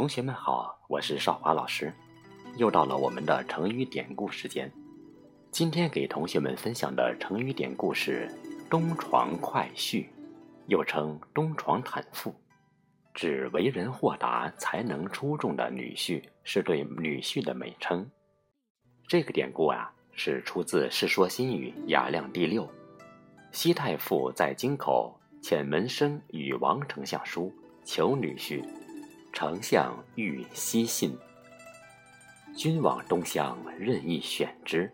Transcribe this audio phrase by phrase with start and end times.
[0.00, 1.92] 同学们好，我是少华老师，
[2.56, 4.72] 又到了我们的成语典故时间。
[5.50, 8.26] 今天给同学们分享的成语典故是
[8.70, 10.06] “东床快婿”，
[10.68, 12.34] 又称“东床坦腹”，
[13.12, 18.10] 指为人豁达、才能出众的女婿，是对女婿的美称。
[19.06, 22.64] 这个典故啊，是出自《世说新语·雅量第六》。
[23.52, 27.52] 西太傅在京口遣门生与王丞相书，
[27.84, 28.64] 求女婿。
[29.32, 31.16] 丞相欲西信，
[32.54, 34.90] 君往东乡任意选之。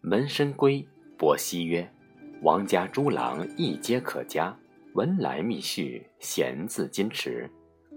[0.00, 1.88] 门生归，伯西曰
[2.42, 4.54] ：“王家诸郎一皆可嘉，
[4.94, 7.48] 闻来觅婿，闲自矜持。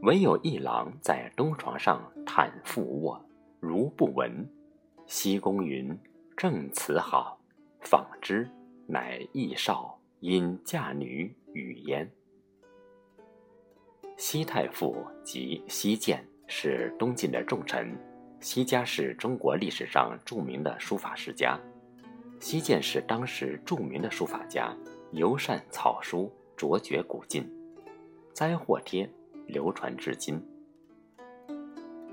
[0.04, 3.24] 唯有一郎在东床上袒腹卧，
[3.60, 4.48] 如不闻。”
[5.08, 5.98] 西公云
[6.38, 7.40] ：“正此好。”
[7.82, 8.50] 访之，
[8.88, 12.10] 乃义少，因嫁女与焉。
[14.22, 17.98] 西太傅即西涧，是东晋的重臣。
[18.40, 21.60] 西家是中国历史上著名的书法世家。
[22.40, 24.78] 西涧是当时著名的书法家，
[25.10, 27.44] 尤善草书，卓绝古今，
[28.32, 29.10] 灾祸帖
[29.48, 30.40] 流传至今。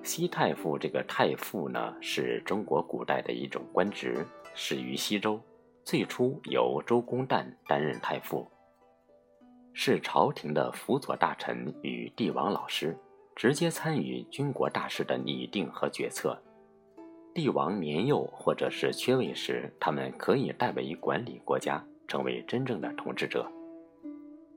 [0.03, 5.39] 西太傅这个太傅呢，是中国古代的一种官职，始于西周，
[5.85, 8.51] 最初由周公旦担任太傅。
[9.81, 12.99] 是朝廷的辅佐大臣与帝王老师，
[13.37, 16.37] 直接参与军国大事的拟定和决策。
[17.33, 23.49] 帝王年幼或者是缺位时，他们可以代为管理国家，成为真正的统治者。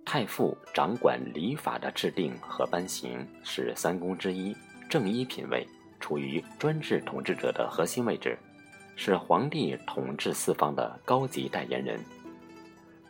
[0.03, 4.58] 太傅掌管礼法的制定和颁行，是三公之一，
[4.89, 5.67] 正一品位，
[5.99, 8.36] 处于专制统治者的核心位置，
[8.95, 12.03] 是皇帝统治四方的高级代言人。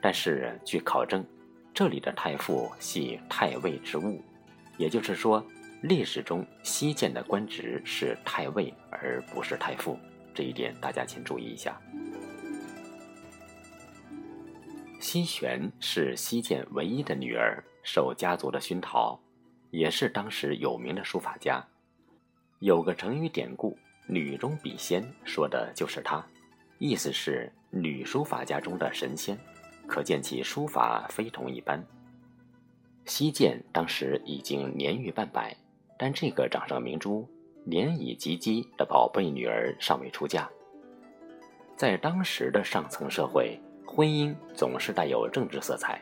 [0.01, 1.25] 但是，据考证。
[1.73, 4.21] 这里的太傅系太尉之务，
[4.77, 5.43] 也就是说，
[5.81, 9.97] 历史中西涧的官职是太尉，而不是太傅。
[10.33, 11.79] 这一点大家请注意一下。
[14.99, 19.19] 西玄是西涧唯一的女儿，受家族的熏陶，
[19.71, 21.65] 也是当时有名的书法家。
[22.59, 23.77] 有个成语典故
[24.07, 26.23] “女中笔仙”，说的就是她，
[26.77, 29.35] 意思是女书法家中的神仙。
[29.87, 31.83] 可见其书法非同一般。
[33.05, 35.55] 西涧当时已经年逾半百，
[35.97, 37.27] 但这个掌上明珠
[37.63, 40.49] 年已及笄的宝贝女儿尚未出嫁。
[41.75, 45.99] 在当时的上层社会，婚姻总是带有政治色彩，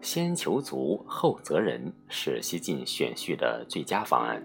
[0.00, 4.42] 先求足后择人是西晋选婿的最佳方案。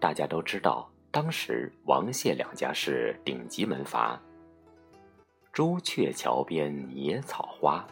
[0.00, 0.90] 大家都知道。
[1.12, 4.18] 当时王谢两家是顶级门阀。
[5.52, 7.86] 朱雀桥边野草花，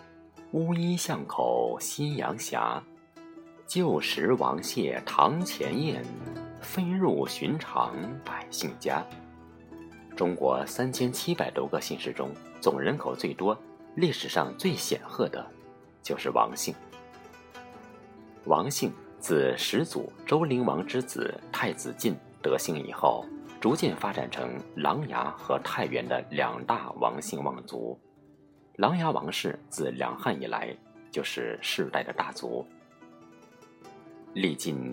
[0.52, 2.58] 乌衣巷口夕阳斜。
[3.66, 6.02] 旧时王谢堂前燕，
[6.62, 7.94] 飞入寻常
[8.24, 9.04] 百姓家。
[10.16, 13.54] 中国三千七百多个姓氏中，总人口最多、
[13.96, 15.46] 历史上最显赫的，
[16.02, 16.74] 就是王姓。
[18.46, 22.16] 王姓自始祖周灵王之子太子晋。
[22.42, 23.24] 得姓以后，
[23.60, 27.98] 逐渐发展成琅琊和太原的两大王姓望族。
[28.76, 30.74] 琅琊王氏自两汉以来
[31.10, 32.64] 就是世代的大族。
[34.32, 34.92] 历尽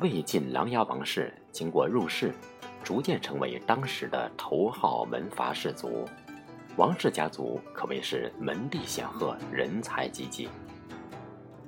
[0.00, 2.34] 魏晋琅琊王氏经过入世，
[2.82, 6.04] 逐渐成为当时的头号门阀士族。
[6.76, 10.48] 王氏家族可谓是门第显赫，人才济济。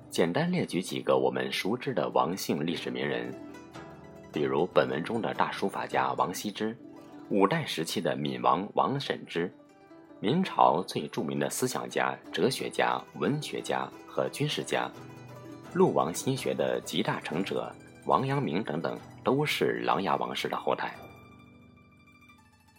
[0.09, 3.33] 简单列举几个我们熟知的王姓历史名人。
[4.33, 6.77] 比如本文中的大书法家王羲之，
[7.29, 9.53] 五代时期的闽王王审知，
[10.21, 14.91] 明朝最著名的思想家、哲学家、文学家和军事家，
[15.75, 17.75] 陆王心学的集大成者
[18.07, 20.95] 王阳明等等，都是琅琊王氏的后代。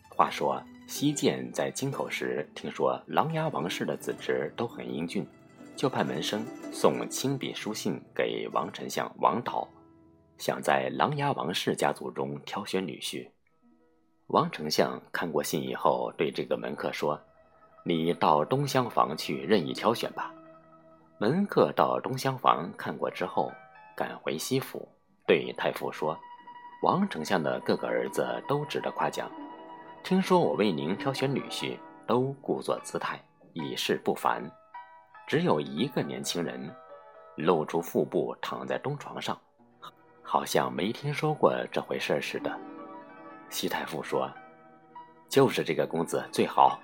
[0.10, 5.26] 话说西涧在京口时，听说琅琊王氏的子侄都很英俊，
[5.76, 9.68] 就派门生送亲笔书信给王丞相王导。
[10.42, 13.30] 想在琅琊王氏家族中挑选女婿，
[14.26, 17.22] 王丞相看过信以后，对这个门客说
[17.86, 20.34] ：“你到东厢房去任意挑选吧。”
[21.22, 23.52] 门客到东厢房看过之后，
[23.96, 24.90] 赶回西府，
[25.28, 26.18] 对太傅说
[26.82, 29.30] ：“王丞相的各个儿子都值得夸奖，
[30.04, 31.78] 听说我为您挑选女婿，
[32.08, 33.24] 都故作姿态，
[33.54, 34.44] 以示不凡，
[35.28, 36.68] 只有一个年轻人，
[37.36, 39.40] 露出腹部躺在东床上。”
[40.32, 42.58] 好像没听说过这回事似的。
[43.50, 44.32] 西太傅说
[45.28, 46.80] ：“就是这个公子最好。”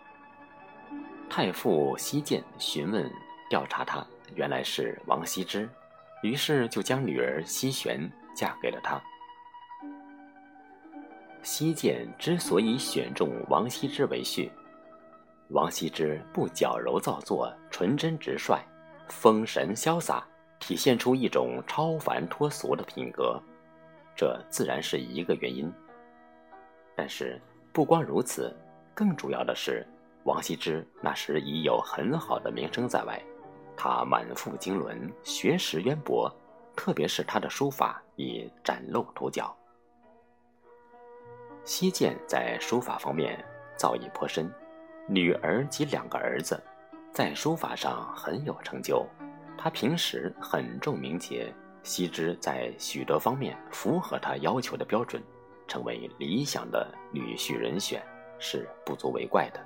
[1.31, 3.09] 太傅西涧询问
[3.49, 4.05] 调查他，
[4.35, 5.69] 原来是王羲之，
[6.23, 9.01] 于是就将女儿西璇嫁给了他。
[11.41, 14.51] 西涧之所以选中王羲之为婿，
[15.51, 18.59] 王羲之不矫揉造作，纯真直率，
[19.07, 20.27] 风神潇洒，
[20.59, 23.41] 体现出一种超凡脱俗的品格，
[24.15, 25.71] 这自然是一个原因。
[26.95, 27.39] 但是
[27.71, 28.55] 不光如此，
[28.93, 29.85] 更主要的是，
[30.23, 33.21] 王羲之那时已有很好的名声在外，
[33.75, 36.29] 他满腹经纶，学识渊博，
[36.75, 39.55] 特别是他的书法已崭露头角。
[41.63, 43.43] 西涧在书法方面
[43.75, 44.51] 造诣颇深，
[45.07, 46.61] 女儿及两个儿子
[47.13, 49.05] 在书法上很有成就。
[49.57, 55.21] 他平时很重名节，羲之在许多方面符合他要求的标准。
[55.67, 58.01] 成为理想的女婿人选
[58.39, 59.59] 是不足为怪的。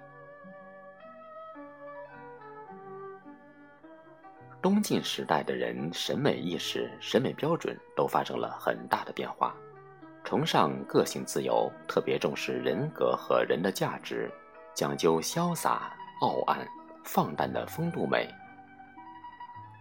[4.60, 9.56] 东晋时代的人审美意识、审美标准都发生了很大的变化，
[10.24, 14.28] 崇尚个性自由，特别重视人格和人的价值，
[14.74, 16.68] 讲究潇洒、傲岸、
[17.04, 18.28] 放诞的风度美。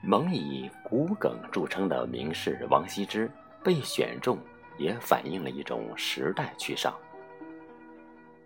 [0.02, 3.30] 蒙以骨梗著称的名士王羲之
[3.62, 4.38] 被选中。
[4.78, 6.90] 也反映了一种时代趋向。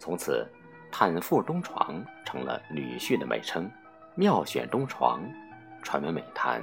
[0.00, 0.44] 从此，
[0.90, 3.70] 坦腹东床成了女婿的美称，
[4.16, 5.22] 妙选东床
[5.80, 6.60] 传为美谈。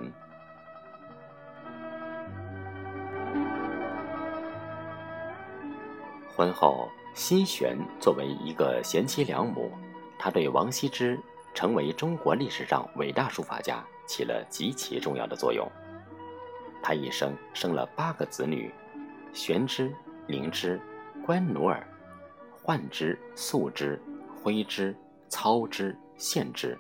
[6.35, 9.71] 婚后，西璇作为一个贤妻良母，
[10.19, 11.17] 她对王羲之
[11.53, 15.65] 成为中国历史上伟大书法家起了极其重要的作用。
[16.83, 18.69] 他一生生了八个子女。
[19.33, 19.89] 玄之、
[20.27, 20.77] 灵之、
[21.25, 21.87] 关奴儿、
[22.61, 23.97] 幻之、素之、
[24.43, 24.93] 徽之、
[25.29, 26.77] 操之、献之。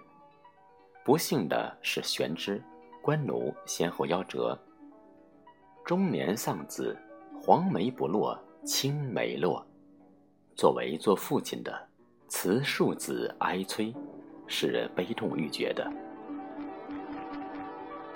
[1.05, 2.61] 不幸的是，玄之、
[3.01, 4.59] 关奴先后夭折，
[5.85, 6.93] 中年丧子，
[7.41, 9.65] 黄梅不落，青梅落。
[10.53, 11.87] 作为做父亲的，
[12.27, 13.95] 慈庶子哀催，
[14.45, 15.89] 是悲痛欲绝的。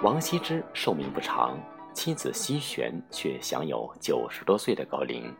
[0.04, 1.58] 王羲之寿命不长。
[1.94, 5.34] 妻子西璇却享有九十多岁的高龄。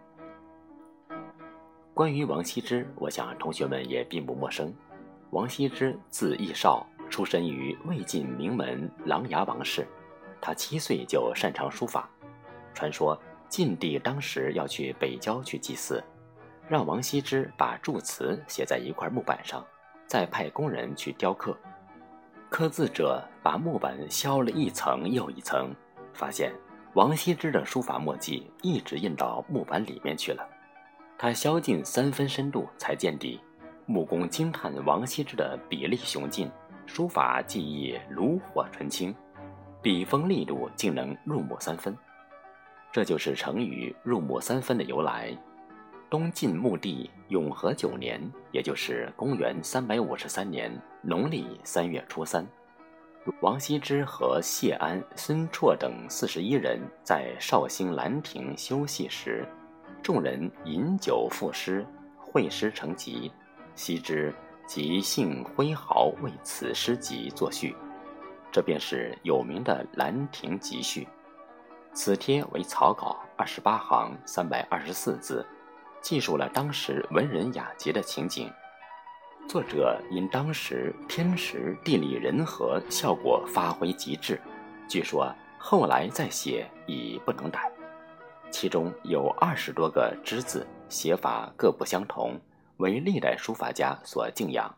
[1.94, 4.74] 关于王羲之，我想同学们也并不陌生。
[5.32, 9.86] 王羲之字逸少，出身于魏晋名门琅琊王氏。
[10.40, 12.10] 他七岁就擅长书法。
[12.74, 16.02] 传说晋帝当时要去北郊去祭祀，
[16.70, 19.62] 让王羲之把祝词写在一块木板上，
[20.08, 21.58] 再派工人去雕刻。
[22.56, 25.76] 刻字者把木板削了一层又一层。
[26.14, 26.54] 发现
[26.94, 30.48] 王羲之的书法墨迹一直印到木板里面去了，
[31.18, 33.42] 他削进三分深度才见底。
[33.86, 36.50] 木工惊叹王羲之的笔力雄劲，
[36.86, 39.14] 书法技艺炉火纯青，
[39.82, 41.94] 笔锋力度竟能入木三分，
[42.90, 45.38] 这就是成语“入木三分”的由来。
[46.16, 48.22] 东晋穆帝永和九年，
[48.54, 50.72] 也就是公元三百五十三年
[51.02, 52.48] 农历三月初三。
[53.42, 59.46] 王羲之和谢安、孙绰等四十一人在绍兴兰亭休息时，
[60.02, 61.86] 众人饮酒赋诗，
[62.18, 63.30] 会诗成集。
[63.76, 64.34] 羲之
[64.66, 67.76] 即兴挥毫为此诗集作序，
[68.54, 71.04] 这便是有名的《兰亭集序》。
[71.92, 75.46] 此帖为草稿，二十八行，三百二十四字，
[76.06, 78.48] 记述了当时文人雅集的情景。
[79.50, 84.40] 作者因当时天时地利人和，效果发挥极致，
[84.88, 87.72] 据说后来再写已不能改。
[88.52, 92.40] 其中有二十多个之字，写法各不相同，
[92.78, 94.78] 为历代书法家所敬仰。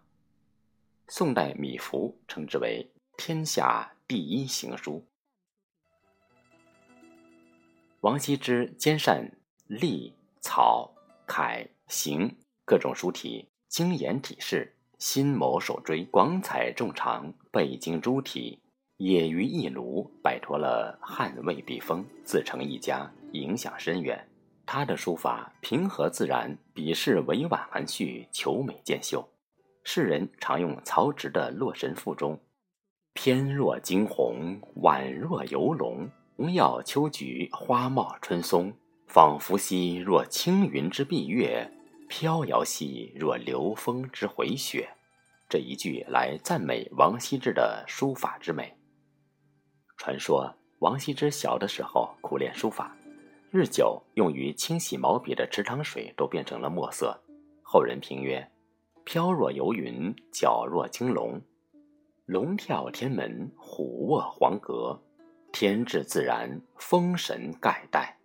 [1.09, 5.05] 宋代米芾称之为天下第一行书。
[7.99, 9.29] 王羲之兼善
[9.65, 10.93] 隶、草、
[11.27, 13.47] 楷、行各种书体。
[13.67, 18.57] 精研体式，心谋手追，广采众长，背经诸体，
[18.95, 24.25] 也于一炉，摆脱了汉魏笔锋，自成一家，影响深远。
[24.65, 29.27] 他的书法平和自然，笔势委婉含蓄，求美见秀。
[29.83, 32.39] 世人常用曹植的《洛神赋》中
[33.13, 38.73] “翩若惊鸿，宛若游龙，红耀秋菊，花茂春松，
[39.07, 41.71] 仿佛兮若轻云之蔽月。”
[42.09, 44.87] 飘摇兮若流风之回雪，
[45.49, 48.77] 这一句来赞美王羲之的书法之美。
[49.97, 52.95] 传说王羲之小的时候苦练书法，
[53.51, 57.21] 日久用于清洗毛笔的池塘水都变成了墨色。
[57.61, 58.49] 后人评曰
[59.03, 61.41] ：“飘若游云，皎若惊龙。”
[62.25, 65.01] 龙跳天门，虎卧黄阁，
[65.51, 68.16] 天志自然，风神盖代。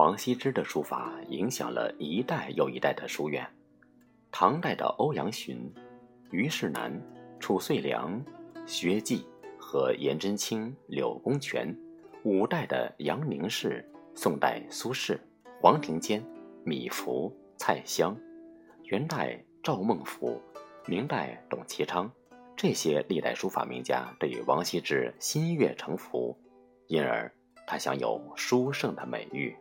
[0.00, 3.46] 王羲之的书法影响了一代又一代的书院。
[4.32, 5.70] 唐代的欧阳询、
[6.30, 6.90] 虞世南、
[7.38, 8.18] 褚遂良、
[8.64, 9.22] 薛稷
[9.58, 11.76] 和颜真卿、柳公权；
[12.24, 13.86] 五代的杨凝式。
[14.14, 15.18] 宋代苏轼、
[15.60, 16.24] 黄庭坚、
[16.64, 18.14] 米芾、蔡襄；
[18.84, 20.40] 元代赵孟頫；
[20.86, 22.10] 明代董其昌，
[22.56, 26.34] 这些历代书法名家对王羲之心悦诚服，
[26.86, 27.30] 因而
[27.66, 29.54] 他享有书圣的美誉。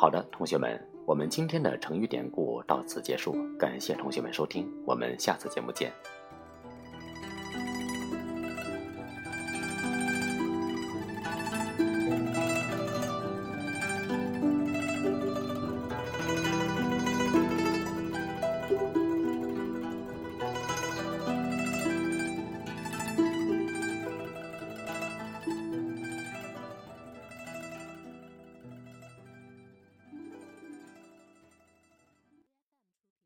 [0.00, 5.92] 好的，同学们，我们今天的成语典故到此结束，感谢同学们收听，我们下次节目见。